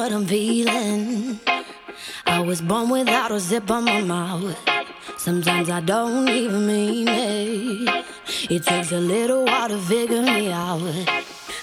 [0.00, 1.38] what I'm feeling.
[2.24, 4.56] I was born without a zip on my mouth.
[5.18, 8.06] Sometimes I don't even mean it.
[8.48, 10.80] It takes a little while to figure me out.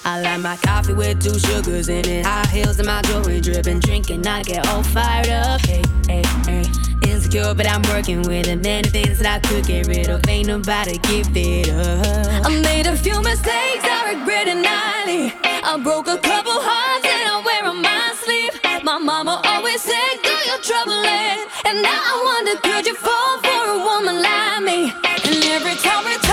[0.06, 2.28] I like my coffee with two sugars in it.
[2.28, 3.80] High heels and my jewelry dripping.
[3.80, 5.60] Drinking, I get all fired up.
[5.66, 6.64] Hey, hey, hey.
[7.10, 8.62] Insecure, but I'm working with it.
[8.62, 10.22] Many things that I could get rid of.
[10.30, 12.46] Ain't nobody give it up.
[12.46, 15.34] I made a few mistakes, I regret it nightly.
[15.64, 17.07] I broke a couple hearts
[19.78, 20.94] mama always said, Do your trouble
[21.66, 24.94] And now I wonder, could you fall for a woman like me?
[25.26, 26.27] And every time we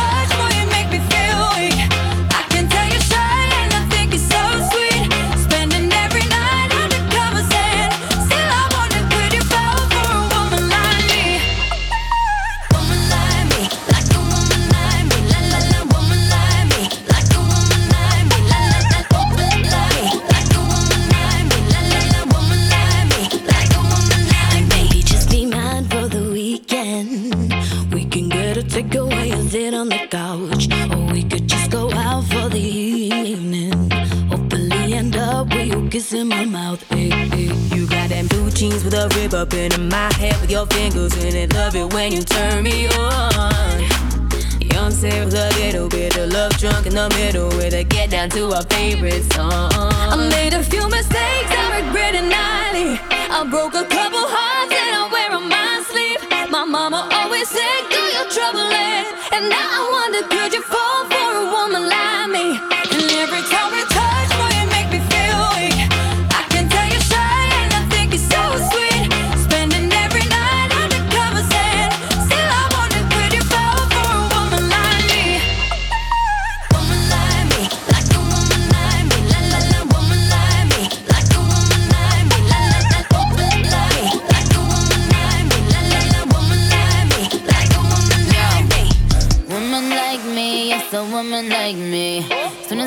[40.65, 41.55] your fingers in it.
[41.55, 43.81] Love it when you turn me on.
[44.61, 48.31] Young Sarah, a little bit of love drunk in the middle with a get down
[48.31, 49.71] to our favorite song.
[49.73, 52.99] I made a few mistakes, I regret it nightly.
[53.11, 56.21] I broke a couple hearts and I wear on my sleeve.
[56.51, 58.69] My mama always said, Do your trouble
[59.35, 60.94] And now I wonder, could you fall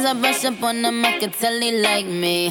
[0.07, 2.47] I brush up on them, I can tell they like me.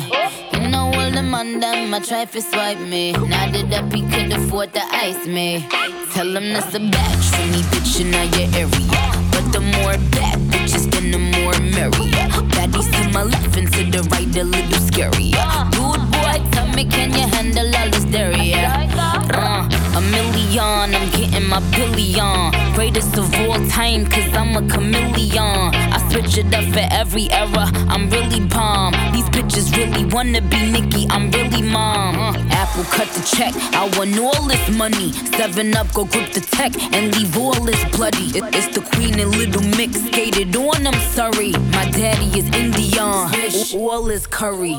[0.53, 3.13] You know all the man them, I try to swipe me.
[3.13, 5.67] Now that up, he could afford to ice me.
[6.13, 9.01] Tell him that's a batch for me, bitch, in your area.
[9.33, 12.29] But the more bad bitches, then the more merrier.
[12.53, 15.71] Baddies to my left and to the right, a little scarier.
[15.73, 18.55] Dude, boy, tell me, can you handle all this dairy?
[18.55, 22.53] Uh, a million, I'm getting my billion.
[22.75, 25.75] Greatest of all time, cause I'm a chameleon.
[25.95, 28.93] I switch it up for every era, I'm really bomb.
[29.13, 32.17] These bitches really wanna be Nicki, I'm really mom.
[32.51, 35.13] Apple cut the check, I want all this money.
[35.37, 38.31] Seven up, go grip the tech and leave all this bloody.
[38.35, 41.53] It's the queen and little mix, skated on, I'm sorry.
[41.73, 43.31] My daddy is Indian,
[43.75, 44.77] all this curry.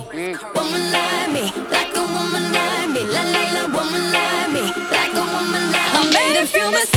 [0.55, 5.13] Woman like me, like a woman like me, la la la, woman like me, like
[5.13, 5.99] a woman like me.
[5.99, 6.96] I made a few mistakes,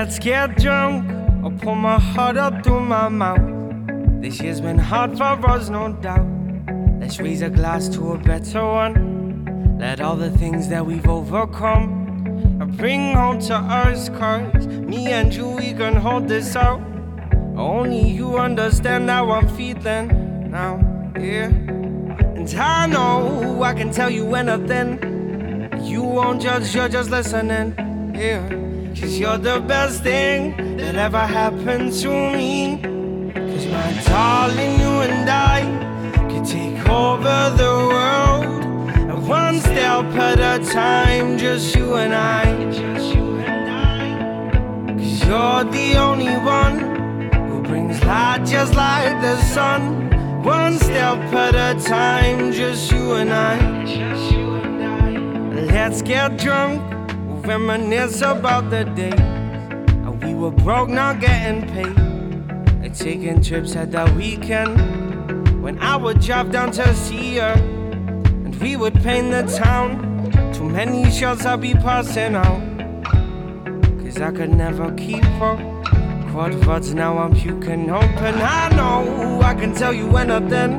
[0.00, 1.10] Let's get drunk.
[1.42, 3.42] I'll pour my heart up through my mouth.
[4.22, 6.24] This year's been hard for us, no doubt.
[7.00, 9.76] Let's raise a glass to a better one.
[9.76, 15.34] Let all the things that we've overcome uh, bring home to us, cause me and
[15.34, 16.80] you, we can hold this out.
[17.56, 20.78] Only you understand how I'm feeling now,
[21.18, 21.46] yeah.
[22.36, 25.00] And I know I can tell you anything.
[25.82, 27.74] You won't judge, you're just listening,
[28.14, 28.67] yeah.
[29.00, 32.80] Cause you're the best thing that ever happened to me.
[33.32, 35.62] Cause my darling, you and I
[36.28, 38.64] could take over the world.
[38.96, 42.44] And one step at a time, just you and I.
[44.98, 46.78] Cause you're the only one
[47.48, 50.08] who brings light just like the sun.
[50.42, 52.50] One step at a time.
[52.52, 53.56] Just you and I.
[55.72, 56.82] Let's get drunk,
[57.48, 59.16] reminisce about the day.
[60.04, 61.96] how We were broke, not getting paid.
[62.84, 65.62] And taking trips at the weekend.
[65.62, 67.54] When I would drive down to see her,
[68.44, 69.88] and we would paint the town.
[70.52, 72.60] Too many shots I'd be passing out.
[74.02, 75.58] Cause I could never keep up.
[76.30, 78.34] Quad words now I'm puking open.
[78.60, 80.72] I know I can tell you anything.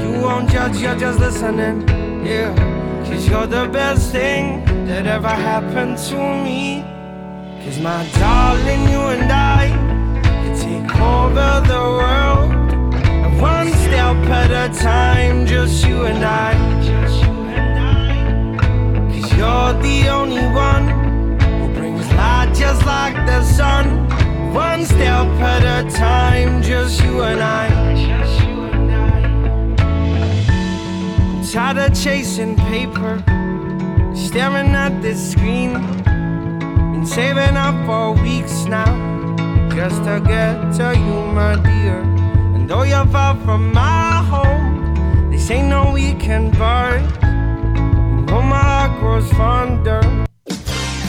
[0.00, 1.86] You won't judge, you're just listening.
[2.26, 2.54] Yeah,
[3.04, 6.84] cause you're the best thing that ever happened to me.
[7.64, 9.68] Cause my darling, you and I
[10.22, 12.52] can take over the world.
[12.94, 16.54] And one step at a time, just you and I.
[19.10, 20.86] Cause you're the only one
[21.40, 24.06] who brings light just like the sun.
[24.54, 27.68] One step at a time, just you and I.
[28.06, 29.06] Just you and I.
[31.52, 33.22] Tired of chasing paper,
[34.16, 35.72] staring at this screen.
[36.92, 38.90] Been saving up for weeks now,
[39.74, 42.00] just to get to you, my dear.
[42.54, 46.98] And though you're far from my home, this ain't no weekend bar.
[48.28, 50.00] Oh, my heart grows fonder.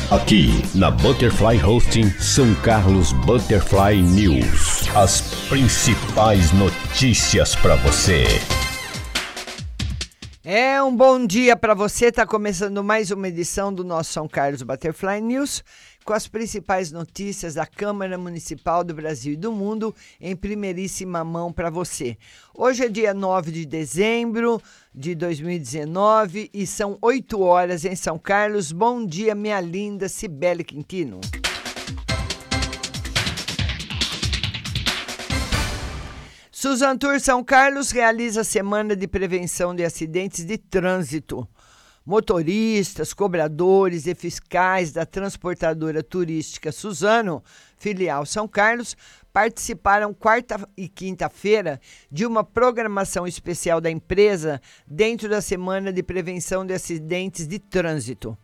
[0.09, 4.87] Aqui na Butterfly Hosting São Carlos Butterfly News.
[4.95, 8.25] As principais notícias para você.
[10.49, 12.05] É um bom dia para você.
[12.05, 15.61] Está começando mais uma edição do nosso São Carlos Butterfly News
[16.05, 21.51] com as principais notícias da Câmara Municipal do Brasil e do mundo em primeiríssima mão
[21.51, 22.17] para você.
[22.55, 24.61] Hoje é dia 9 de dezembro
[24.95, 28.71] de 2019 e são 8 horas em São Carlos.
[28.71, 31.19] Bom dia, minha linda Cibele Quintino.
[36.59, 41.47] Suzan Tour São Carlos realiza semana de prevenção de acidentes de trânsito.
[42.03, 47.43] Motoristas, cobradores e fiscais da transportadora turística Suzano,
[47.77, 48.97] filial São Carlos,
[49.31, 51.79] participaram quarta e quinta-feira
[52.11, 58.35] de uma programação especial da empresa dentro da Semana de Prevenção de Acidentes de Trânsito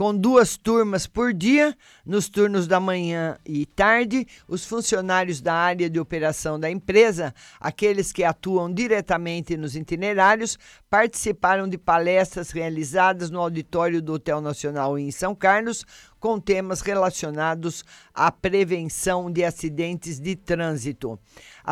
[0.00, 1.76] com duas turmas por dia,
[2.06, 8.10] nos turnos da manhã e tarde, os funcionários da área de operação da empresa, aqueles
[8.10, 15.10] que atuam diretamente nos itinerários, participaram de palestras realizadas no auditório do Hotel Nacional em
[15.10, 15.84] São Carlos,
[16.18, 21.18] com temas relacionados à prevenção de acidentes de trânsito.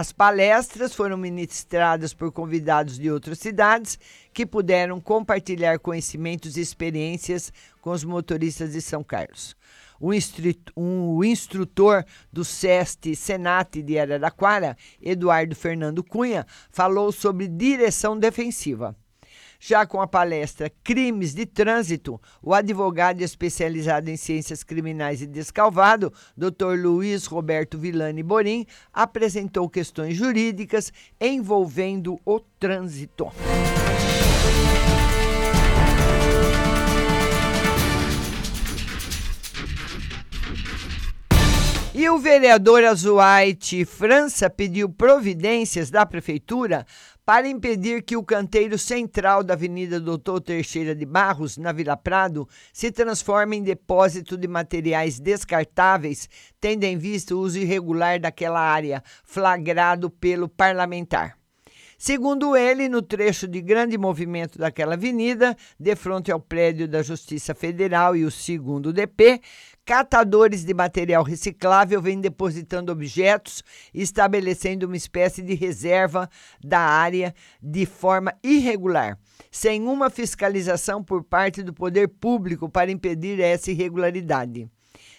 [0.00, 3.98] As palestras foram ministradas por convidados de outras cidades
[4.32, 9.56] que puderam compartilhar conhecimentos e experiências com os motoristas de São Carlos.
[9.98, 10.12] O,
[10.76, 18.94] um, instrutor do SEST Senat de Araraquara, Eduardo Fernando Cunha, falou sobre direção defensiva.
[19.60, 26.12] Já com a palestra Crimes de Trânsito, o advogado especializado em ciências criminais e descalvado,
[26.36, 26.78] Dr.
[26.80, 33.32] Luiz Roberto Villani Borim, apresentou questões jurídicas envolvendo o trânsito.
[41.92, 46.86] E o vereador Azuaite França pediu providências da prefeitura
[47.28, 52.48] para impedir que o canteiro central da Avenida Doutor Teixeira de Barros, na Vila Prado,
[52.72, 56.26] se transforme em depósito de materiais descartáveis,
[56.58, 61.36] tendo em vista o uso irregular daquela área, flagrado pelo parlamentar.
[61.98, 67.54] Segundo ele, no trecho de grande movimento daquela avenida, de frente ao prédio da Justiça
[67.54, 69.42] Federal e o segundo DP,
[69.88, 73.64] Catadores de material reciclável vêm depositando objetos
[73.94, 76.28] estabelecendo uma espécie de reserva
[76.62, 79.18] da área de forma irregular,
[79.50, 84.68] sem uma fiscalização por parte do poder público para impedir essa irregularidade.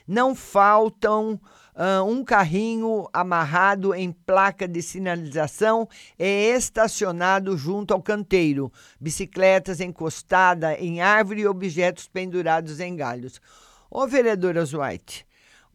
[0.07, 1.41] Não faltam
[1.73, 8.71] uh, um carrinho amarrado em placa de sinalização e estacionado junto ao canteiro,
[9.01, 13.41] bicicletas encostadas em árvore e objetos pendurados em galhos.
[13.91, 15.25] Ô, vereadora White,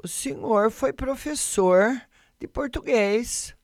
[0.02, 2.00] o senhor foi professor
[2.38, 3.54] de português.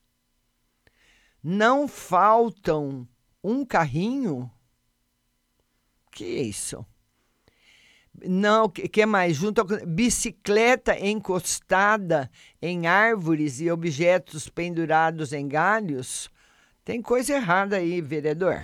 [1.42, 3.08] Não faltam
[3.42, 4.50] um carrinho?
[6.10, 6.84] Que isso?
[8.26, 9.36] Não, que, que mais?
[9.36, 12.30] Junto bicicleta encostada
[12.60, 16.28] em árvores e objetos pendurados em galhos?
[16.84, 18.62] Tem coisa errada aí, vereador.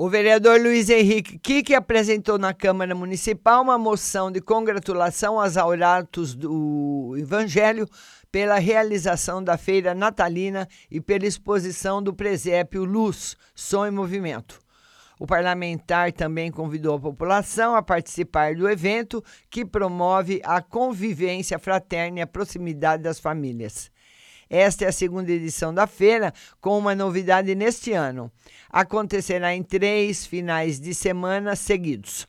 [0.00, 6.36] O vereador Luiz Henrique Kiki apresentou na Câmara Municipal uma moção de congratulação aos auratos
[6.36, 7.84] do Evangelho
[8.30, 14.60] pela realização da feira natalina e pela exposição do presépio Luz, Som e Movimento.
[15.18, 22.20] O parlamentar também convidou a população a participar do evento que promove a convivência fraterna
[22.20, 23.90] e a proximidade das famílias.
[24.50, 28.32] Esta é a segunda edição da feira, com uma novidade neste ano.
[28.70, 32.26] Acontecerá em três finais de semana seguidos.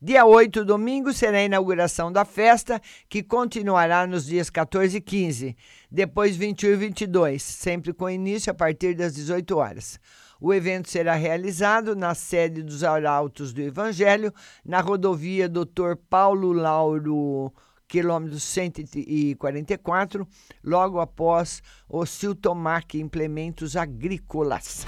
[0.00, 2.78] Dia 8, domingo, será a inauguração da festa,
[3.08, 5.56] que continuará nos dias 14 e 15,
[5.90, 9.98] depois 21 e 22, sempre com início a partir das 18 horas.
[10.38, 14.30] O evento será realizado na sede dos Arautos do Evangelho,
[14.62, 15.96] na rodovia Dr.
[16.10, 17.50] Paulo Lauro
[17.88, 20.26] quilômetro 144,
[20.62, 24.84] logo após o Siltomac Implementos Agrícolas.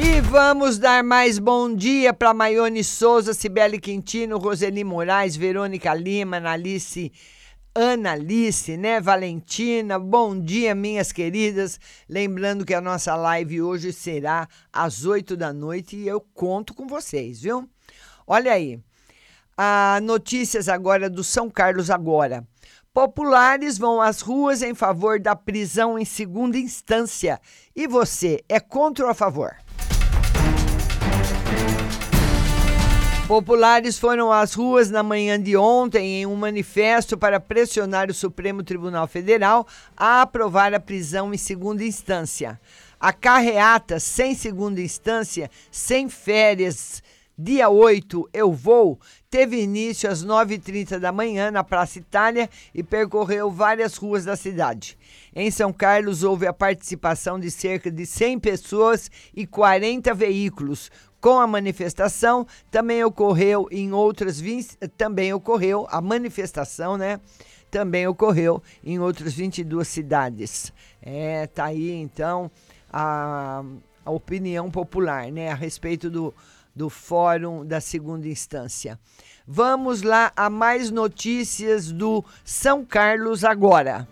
[0.00, 6.36] E vamos dar mais bom dia para Maione Souza, Cibele Quintino, Roseli Moraes, Verônica Lima,
[6.36, 7.10] Analice
[7.74, 9.00] Ana Alice, né?
[9.00, 11.78] Valentina, bom dia, minhas queridas.
[12.08, 16.86] Lembrando que a nossa live hoje será às 8 da noite e eu conto com
[16.86, 17.68] vocês, viu?
[18.26, 18.80] Olha aí.
[19.56, 22.46] A notícias agora do São Carlos agora.
[22.92, 27.40] Populares vão às ruas em favor da prisão em segunda instância.
[27.76, 29.56] E você é contra ou a favor?
[33.28, 38.62] Populares foram às ruas na manhã de ontem em um manifesto para pressionar o Supremo
[38.62, 42.58] Tribunal Federal a aprovar a prisão em segunda instância.
[42.98, 47.02] A carreata sem segunda instância, sem férias,
[47.38, 48.98] dia 8 eu vou,
[49.30, 54.98] teve início às 9h30 da manhã na Praça Itália e percorreu várias ruas da cidade.
[55.34, 60.90] Em São Carlos houve a participação de cerca de 100 pessoas e 40 veículos,
[61.20, 62.46] com a manifestação.
[62.70, 64.42] Também ocorreu em outras
[64.96, 67.20] também ocorreu a manifestação, né?
[67.70, 70.72] também ocorreu em outras 22 cidades.
[71.00, 72.50] É, tá aí então
[72.90, 73.62] a,
[74.04, 76.34] a opinião popular, né, a respeito do,
[76.78, 78.98] do fórum da segunda instância.
[79.44, 84.08] Vamos lá a mais notícias do São Carlos agora.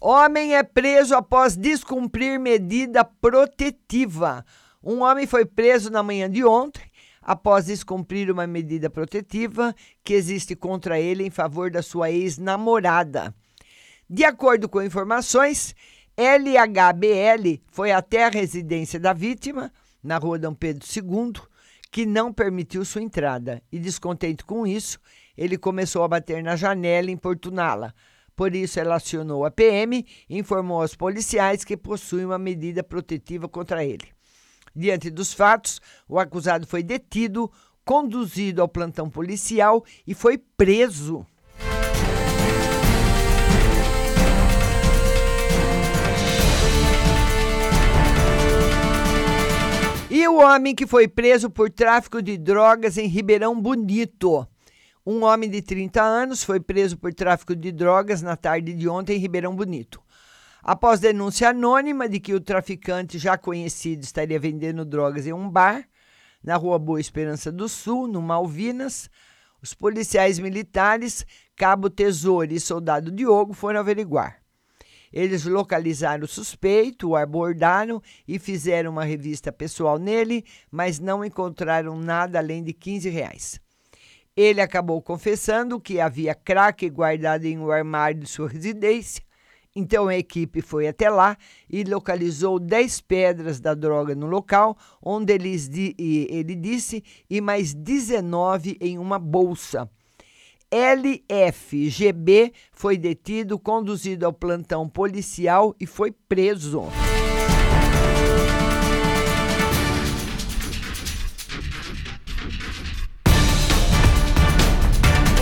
[0.00, 4.44] Homem é preso após descumprir medida protetiva.
[4.82, 6.82] Um homem foi preso na manhã de ontem
[7.20, 13.32] após descumprir uma medida protetiva que existe contra ele em favor da sua ex-namorada.
[14.08, 15.74] De acordo com informações,
[16.16, 19.72] LHBL foi até a residência da vítima,
[20.02, 21.32] na rua Dom Pedro II,
[21.90, 23.62] que não permitiu sua entrada.
[23.70, 24.98] E descontente com isso,
[25.36, 27.94] ele começou a bater na janela e importuná-la.
[28.34, 33.48] Por isso, ela acionou a PM e informou aos policiais que possui uma medida protetiva
[33.48, 34.08] contra ele.
[34.74, 37.50] Diante dos fatos, o acusado foi detido,
[37.84, 41.26] conduzido ao plantão policial e foi preso.
[50.22, 54.46] E o homem que foi preso por tráfico de drogas em Ribeirão Bonito.
[55.04, 59.16] Um homem de 30 anos foi preso por tráfico de drogas na tarde de ontem
[59.16, 60.00] em Ribeirão Bonito.
[60.62, 65.88] Após denúncia anônima de que o traficante já conhecido estaria vendendo drogas em um bar
[66.40, 69.10] na Rua Boa Esperança do Sul, no Malvinas,
[69.60, 71.26] os policiais militares,
[71.56, 74.41] Cabo Tesouro e Soldado Diogo foram averiguar.
[75.12, 81.96] Eles localizaram o suspeito, o abordaram e fizeram uma revista pessoal nele, mas não encontraram
[81.96, 83.60] nada além de 15 reais.
[84.36, 89.22] Ele acabou confessando que havia crack guardado em um armário de sua residência
[89.74, 91.36] então a equipe foi até lá
[91.68, 98.98] e localizou 10 pedras da droga no local, onde ele, disse, e mais 19 em
[98.98, 99.88] uma bolsa.
[100.72, 106.84] LFGB foi detido, conduzido ao plantão policial e foi preso.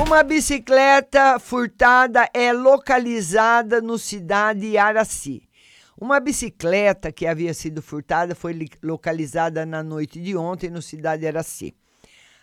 [0.05, 5.48] Uma bicicleta furtada é localizada no cidade Araci.
[5.96, 11.72] Uma bicicleta que havia sido furtada foi localizada na noite de ontem no cidade Araci.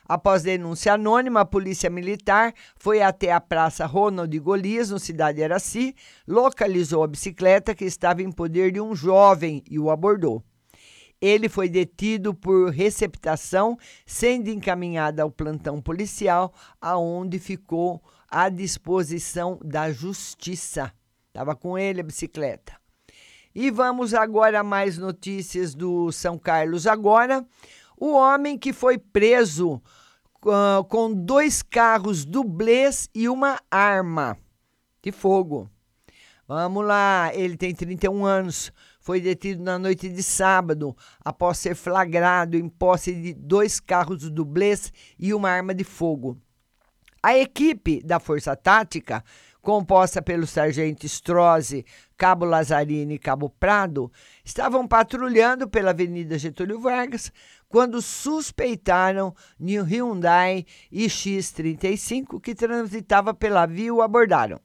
[0.08, 5.94] Após denúncia anônima, a Polícia Militar foi até a Praça Ronald Golias, no cidade Araci,
[6.26, 10.42] localizou a bicicleta que estava em poder de um jovem e o abordou.
[11.20, 19.92] Ele foi detido por receptação, sendo encaminhado ao plantão policial, aonde ficou à disposição da
[19.92, 20.94] justiça.
[21.28, 22.74] Estava com ele a bicicleta.
[23.54, 27.44] E vamos agora a mais notícias do São Carlos agora.
[28.00, 29.82] O homem que foi preso
[30.48, 34.38] uh, com dois carros dublês e uma arma
[35.02, 35.70] de fogo.
[36.48, 38.72] Vamos lá, ele tem 31 anos
[39.08, 44.92] foi detido na noite de sábado após ser flagrado em posse de dois carros dublês
[45.18, 46.38] e uma arma de fogo.
[47.24, 49.24] A equipe da Força Tática,
[49.68, 54.10] composta pelo sargento Strozzi, Cabo Lazzarini e Cabo Prado,
[54.42, 57.34] estavam patrulhando pela Avenida Getúlio Vargas
[57.68, 64.58] quando suspeitaram de um Hyundai iX35 que transitava pela via e o abordaram.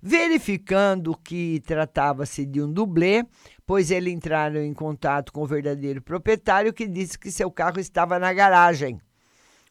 [0.00, 3.26] Verificando que tratava-se de um dublê,
[3.66, 8.20] pois eles entraram em contato com o verdadeiro proprietário que disse que seu carro estava
[8.20, 9.00] na garagem.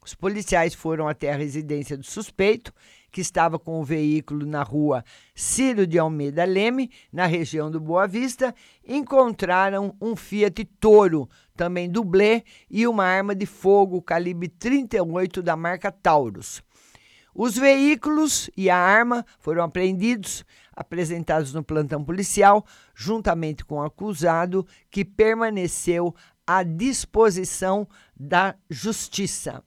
[0.04, 2.74] Os policiais foram até a residência do suspeito,
[3.12, 5.04] que estava com o veículo na rua
[5.36, 8.56] Ciro de Almeida Leme, na região do Boa Vista,
[8.88, 15.92] encontraram um Fiat Toro, também dublê, e uma arma de fogo calibre 38 da marca
[15.92, 16.64] Taurus.
[17.34, 20.44] Os veículos e a arma foram apreendidos,
[20.76, 26.14] apresentados no plantão policial, juntamente com o acusado, que permaneceu
[26.46, 27.88] à disposição
[28.20, 29.64] da justiça.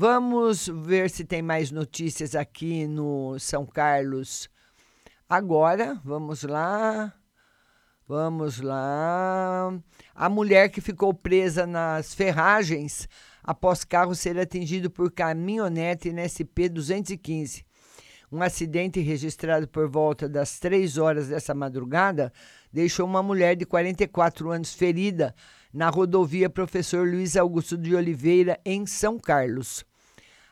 [0.00, 4.48] Vamos ver se tem mais notícias aqui no São Carlos.
[5.28, 7.12] Agora, vamos lá.
[8.06, 9.76] Vamos lá.
[10.14, 13.08] A mulher que ficou presa nas ferragens
[13.42, 17.66] após carro ser atingido por caminhonete NSP 215.
[18.30, 22.32] Um acidente registrado por volta das 3 horas dessa madrugada
[22.72, 25.34] deixou uma mulher de 44 anos ferida
[25.74, 29.87] na rodovia Professor Luiz Augusto de Oliveira, em São Carlos.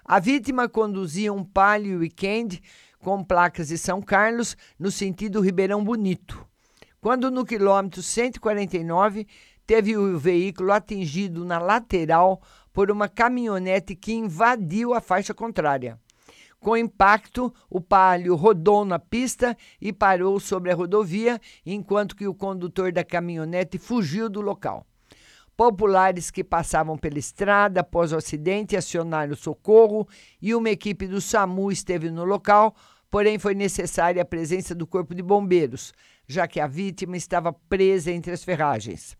[0.08, 2.62] A vítima conduzia um Palio Weekend
[3.00, 6.46] com placas de São Carlos no sentido Ribeirão Bonito.
[7.00, 9.26] Quando no quilômetro 149
[9.66, 12.40] teve o veículo atingido na lateral
[12.72, 15.98] por uma caminhonete que invadiu a faixa contrária.
[16.60, 22.34] Com impacto, o Palio rodou na pista e parou sobre a rodovia, enquanto que o
[22.34, 24.86] condutor da caminhonete fugiu do local.
[25.56, 30.06] Populares que passavam pela estrada após o acidente acionaram o socorro
[30.40, 32.76] e uma equipe do SAMU esteve no local,
[33.10, 35.94] porém foi necessária a presença do Corpo de Bombeiros,
[36.28, 39.16] já que a vítima estava presa entre as ferragens.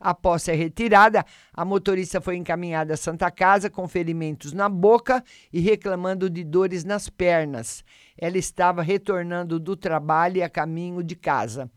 [0.00, 5.60] Após ser retirada, a motorista foi encaminhada à Santa Casa com ferimentos na boca e
[5.60, 7.84] reclamando de dores nas pernas.
[8.16, 11.70] Ela estava retornando do trabalho e a caminho de casa.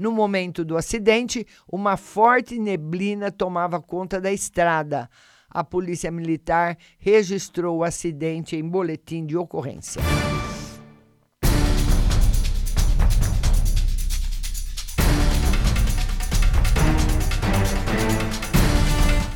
[0.00, 5.10] No momento do acidente, uma forte neblina tomava conta da estrada.
[5.50, 10.00] A Polícia Militar registrou o acidente em boletim de ocorrência.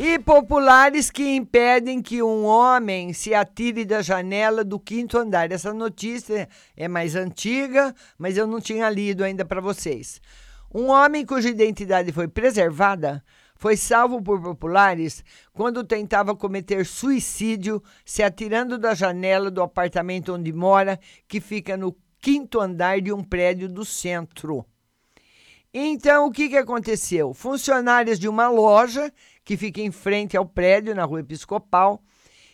[0.00, 5.52] E populares que impedem que um homem se atire da janela do quinto andar.
[5.52, 10.22] Essa notícia é mais antiga, mas eu não tinha lido ainda para vocês.
[10.74, 13.22] Um homem cuja identidade foi preservada
[13.54, 20.52] foi salvo por populares quando tentava cometer suicídio se atirando da janela do apartamento onde
[20.52, 24.66] mora, que fica no quinto andar de um prédio do centro.
[25.72, 27.32] Então, o que, que aconteceu?
[27.32, 29.12] Funcionários de uma loja
[29.44, 32.02] que fica em frente ao prédio, na rua Episcopal,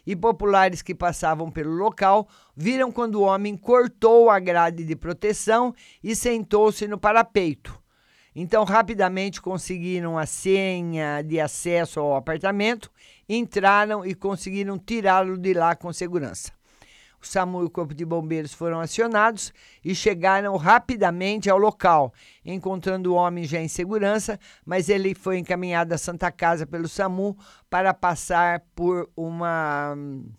[0.07, 5.75] e populares que passavam pelo local viram quando o homem cortou a grade de proteção
[6.05, 7.81] e sentou-se no parapeito.
[8.35, 12.91] Então, rapidamente conseguiram a senha de acesso ao apartamento,
[13.29, 16.53] entraram e conseguiram tirá-lo de lá com segurança.
[17.23, 19.53] O SAMU e o Corpo de Bombeiros foram acionados
[19.85, 25.93] e chegaram rapidamente ao local, encontrando o homem já em segurança, mas ele foi encaminhado
[25.93, 27.37] à Santa Casa pelo SAMU
[27.69, 30.31] para passar por uma hum,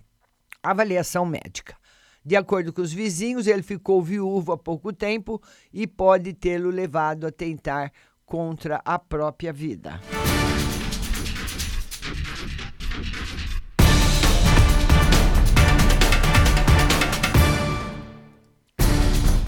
[0.63, 1.75] avaliação médica.
[2.23, 5.41] De acordo com os vizinhos, ele ficou viúvo há pouco tempo
[5.73, 7.91] e pode tê-lo levado a tentar
[8.25, 9.99] contra a própria vida.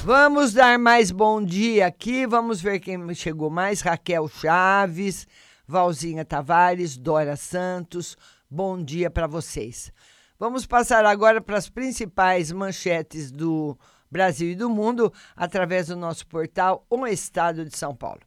[0.04, 2.28] Vamos dar mais bom dia aqui.
[2.28, 3.80] Vamos ver quem chegou mais.
[3.80, 5.26] Raquel Chaves,
[5.66, 8.18] Valzinha Tavares, Dora Santos.
[8.50, 9.94] Bom dia para vocês.
[10.39, 13.78] Vamos passar agora para as principais manchetes do
[14.10, 18.22] Brasil e do mundo através do nosso portal O Estado de São Paulo.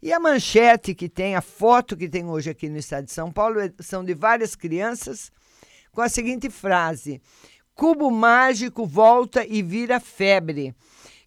[0.00, 3.30] E a manchete que tem, a foto que tem hoje aqui no estado de São
[3.30, 5.30] Paulo, é, são de várias crianças
[5.92, 7.20] com a seguinte frase:
[7.74, 10.74] Cubo mágico volta e vira febre.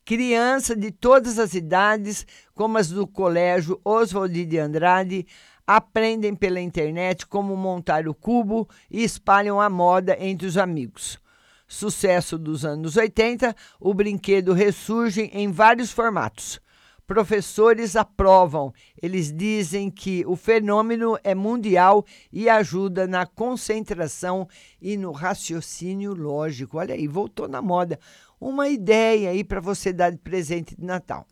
[0.03, 5.25] Criança de todas as idades, como as do Colégio Oswald de Andrade,
[5.65, 11.19] aprendem pela internet como montar o cubo e espalham a moda entre os amigos.
[11.67, 16.59] Sucesso dos anos 80, o brinquedo ressurge em vários formatos.
[17.07, 18.73] Professores aprovam.
[19.01, 24.47] Eles dizem que o fenômeno é mundial e ajuda na concentração
[24.81, 26.77] e no raciocínio lógico.
[26.77, 27.99] Olha aí, voltou na moda
[28.39, 31.25] uma ideia aí para você dar de presente de Natal.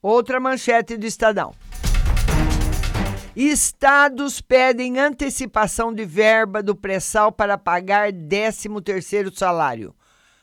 [0.00, 1.52] Outra manchete do Estadão.
[3.36, 9.94] Estados pedem antecipação de verba do pré-sal para pagar 13º salário.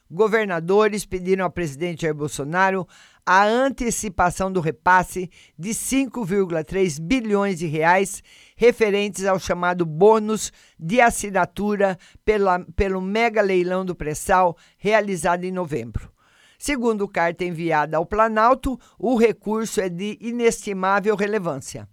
[0.09, 2.87] Governadores pediram ao presidente Jair Bolsonaro
[3.25, 8.23] a antecipação do repasse de 5,3 bilhões de reais
[8.55, 16.09] referentes ao chamado bônus de assinatura pela, pelo mega leilão do pré-sal realizado em novembro.
[16.57, 21.85] Segundo carta enviada ao Planalto, o recurso é de inestimável relevância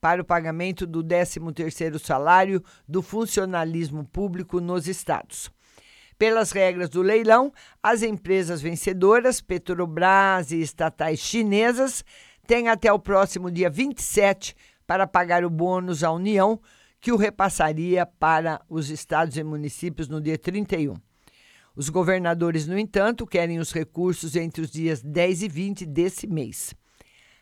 [0.00, 5.50] para o pagamento do 13º salário do funcionalismo público nos estados.
[6.18, 12.04] Pelas regras do leilão, as empresas vencedoras, Petrobras e estatais chinesas,
[12.46, 14.54] têm até o próximo dia 27
[14.86, 16.60] para pagar o bônus à União,
[17.00, 20.94] que o repassaria para os estados e municípios no dia 31.
[21.74, 26.74] Os governadores, no entanto, querem os recursos entre os dias 10 e 20 desse mês.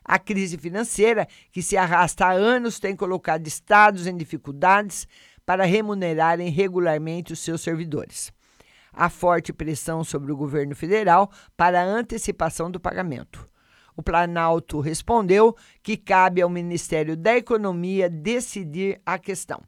[0.09, 5.07] A crise financeira, que se arrasta há anos, tem colocado estados em dificuldades
[5.45, 8.33] para remunerarem regularmente os seus servidores
[8.99, 13.49] a forte pressão sobre o governo federal para a antecipação do pagamento.
[13.97, 19.63] O Planalto respondeu que cabe ao Ministério da Economia decidir a questão.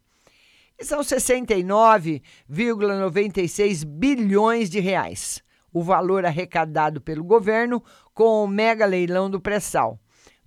[0.78, 5.40] E são 69,96 bilhões de reais
[5.72, 7.80] o valor arrecadado pelo governo
[8.12, 10.00] com o mega leilão do pré-sal.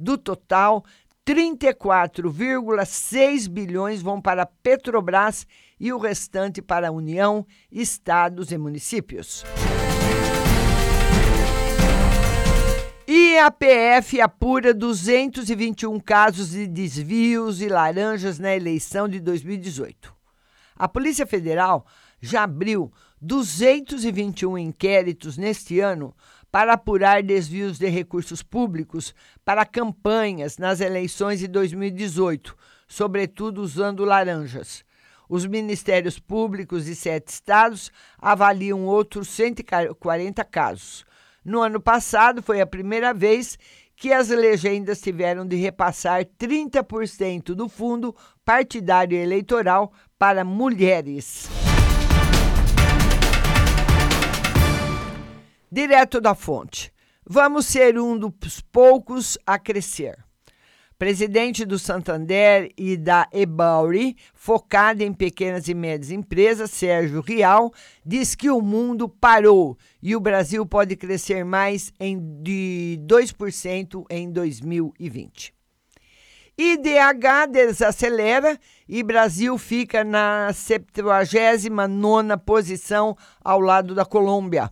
[0.04, 0.84] Do total,
[1.26, 5.48] 34,6 bilhões vão para Petrobras
[5.80, 9.46] e o restante para a União, estados e municípios.
[13.08, 20.14] E a PF apura 221 casos de desvios e laranjas na eleição de 2018.
[20.76, 21.86] A Polícia Federal
[22.20, 26.14] já abriu 221 inquéritos neste ano
[26.54, 32.56] para apurar desvios de recursos públicos para campanhas nas eleições de 2018,
[32.88, 34.86] sobretudo usando laranjas.
[35.28, 41.04] Os ministérios públicos de sete estados avaliam outros 140 casos.
[41.44, 43.58] No ano passado, foi a primeira vez
[43.96, 51.50] que as legendas tiveram de repassar 30% do fundo partidário eleitoral para mulheres.
[55.76, 56.94] Direto da fonte.
[57.28, 60.24] Vamos ser um dos poucos a crescer.
[61.00, 67.74] Presidente do Santander e da Ebauri, focada em pequenas e médias empresas, Sérgio Rial,
[68.06, 74.32] diz que o mundo parou e o Brasil pode crescer mais em de 2% em
[74.32, 75.56] 2020.
[76.56, 84.72] IDH desacelera e Brasil fica na 79ª posição ao lado da Colômbia.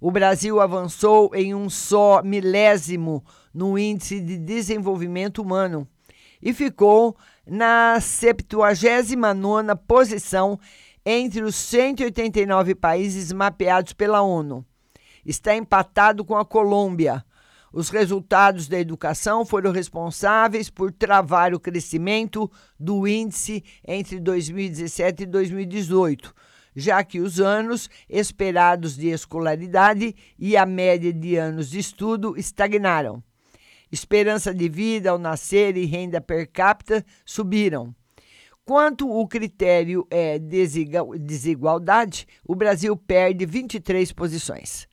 [0.00, 5.88] O Brasil avançou em um só milésimo no Índice de Desenvolvimento Humano
[6.40, 10.58] e ficou na 79ª posição
[11.04, 14.64] entre os 189 países mapeados pela ONU.
[15.26, 17.24] Está empatado com a Colômbia.
[17.72, 25.26] Os resultados da educação foram responsáveis por travar o crescimento do índice entre 2017 e
[25.26, 26.32] 2018
[26.78, 33.20] já que os anos esperados de escolaridade e a média de anos de estudo estagnaram.
[33.90, 37.92] Esperança de vida ao nascer e renda per capita subiram.
[38.64, 44.86] Quanto o critério é desigualdade, o Brasil perde 23 posições.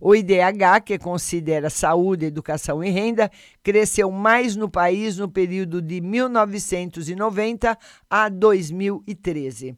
[0.00, 3.30] O IDH, que considera saúde, educação e renda,
[3.62, 7.78] cresceu mais no país no período de 1990
[8.10, 9.76] a 2013.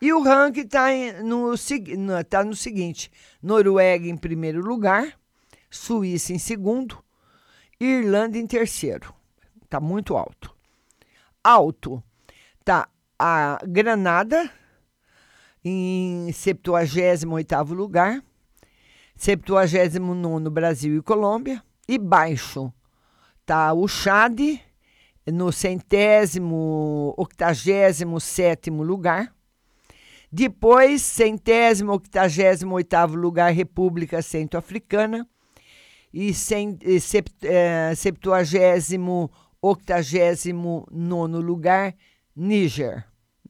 [0.00, 0.86] E o ranking está
[1.22, 1.54] no,
[2.24, 3.10] tá no seguinte:
[3.42, 5.18] Noruega em primeiro lugar,
[5.70, 7.02] Suíça em segundo,
[7.80, 9.14] Irlanda em terceiro.
[9.62, 10.54] Está muito alto.
[11.42, 12.02] Alto
[12.60, 14.50] está a Granada
[15.64, 18.22] em 78 lugar,
[19.16, 22.72] 79 Brasil e Colômbia, e baixo
[23.40, 24.38] está o Chad
[25.26, 29.33] no centésimo, octagésimo sétimo lugar,
[30.36, 35.24] depois, centésimo, octagésimo oitavo lugar, República Centro-Africana.
[36.12, 36.32] E
[37.44, 39.30] é, septuagésimo,
[39.62, 41.94] octagésimo nono lugar,
[42.34, 43.06] Níger.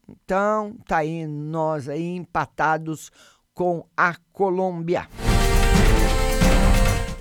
[0.07, 3.11] Então, tá aí nós aí empatados
[3.51, 5.09] com a Colômbia.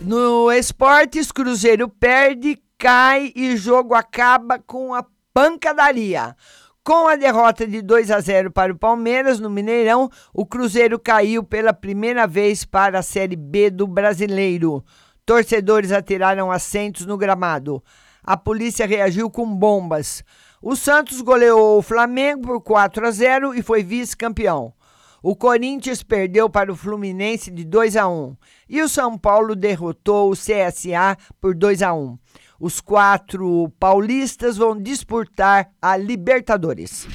[0.02, 6.36] No esportes, Cruzeiro perde, cai e jogo acaba com a pancadaria.
[6.84, 11.42] Com a derrota de 2 a 0 para o Palmeiras no Mineirão, o Cruzeiro caiu
[11.42, 14.84] pela primeira vez para a Série B do Brasileiro.
[15.24, 17.82] Torcedores atiraram assentos no gramado.
[18.22, 20.22] A polícia reagiu com bombas.
[20.60, 24.74] O Santos goleou o Flamengo por 4 a 0 e foi vice-campeão.
[25.22, 28.36] O Corinthians perdeu para o Fluminense de 2 a 1
[28.68, 32.18] e o São Paulo derrotou o CSA por 2 a 1.
[32.58, 37.06] Os quatro paulistas vão disputar a Libertadores.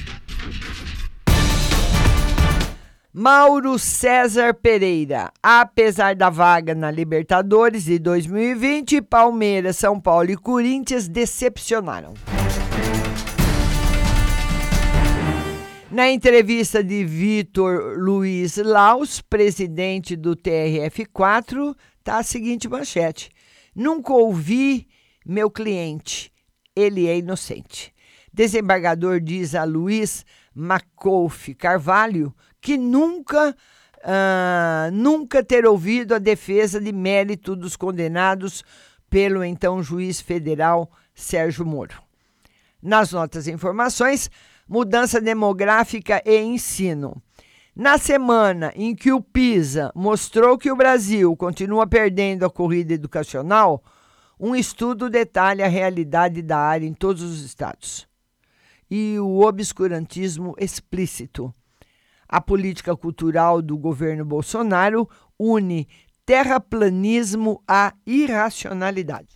[3.12, 5.32] Mauro César Pereira.
[5.42, 12.14] Apesar da vaga na Libertadores de 2020, Palmeiras, São Paulo e Corinthians decepcionaram.
[15.90, 23.30] Na entrevista de Vitor Luiz Laus, presidente do TRF4, está a seguinte manchete:
[23.74, 24.86] Nunca ouvi
[25.30, 26.32] meu cliente,
[26.74, 27.94] ele é inocente.
[28.32, 33.56] Desembargador diz a Luiz Macouf Carvalho que nunca,
[33.98, 38.64] uh, nunca ter ouvido a defesa de mérito dos condenados
[39.08, 42.02] pelo então juiz federal Sérgio Moro.
[42.82, 44.28] Nas notas e informações,
[44.68, 47.22] mudança demográfica e ensino.
[47.74, 53.82] Na semana em que o PISA mostrou que o Brasil continua perdendo a corrida educacional,
[54.40, 58.08] um estudo detalha a realidade da área em todos os estados.
[58.90, 61.54] E o obscurantismo explícito.
[62.26, 65.06] A política cultural do governo Bolsonaro
[65.38, 65.86] une
[66.24, 69.28] terraplanismo à irracionalidade.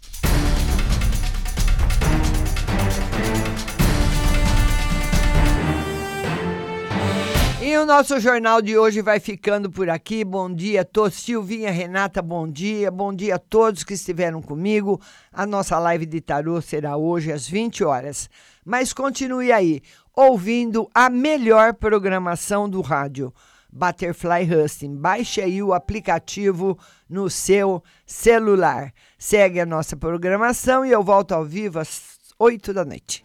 [7.74, 10.24] E o nosso jornal de hoje vai ficando por aqui.
[10.24, 11.18] Bom dia a todos.
[11.18, 12.88] Silvinha, Renata, bom dia.
[12.88, 15.00] Bom dia a todos que estiveram comigo.
[15.32, 18.30] A nossa live de tarô será hoje às 20 horas.
[18.64, 19.82] Mas continue aí,
[20.14, 23.34] ouvindo a melhor programação do rádio.
[23.72, 24.94] Butterfly Husting.
[24.94, 26.78] Baixe aí o aplicativo
[27.10, 28.92] no seu celular.
[29.18, 33.24] Segue a nossa programação e eu volto ao vivo às 8 da noite.